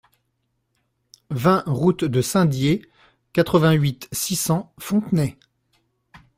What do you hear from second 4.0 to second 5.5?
six cents, Fontenay